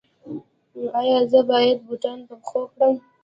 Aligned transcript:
ایا 0.99 1.17
زه 1.31 1.39
باید 1.49 1.77
بوټان 1.87 2.19
په 2.27 2.33
پښو 2.41 2.61
کړم؟ 2.71 2.93